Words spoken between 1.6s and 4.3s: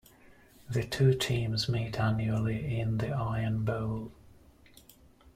meet annually in the Iron Bowl.